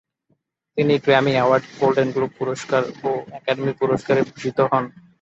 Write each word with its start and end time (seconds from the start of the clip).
তিনি 0.77 0.93
Grammy 1.05 1.33
award, 1.35 1.65
golden 1.79 2.09
globe 2.15 2.31
পুরস্কার 2.39 2.81
ও 3.03 3.09
একাডেমি 3.37 3.73
পুরস্কারে 3.81 4.21
ভূষিত 4.29 4.57
হন। 4.71 4.85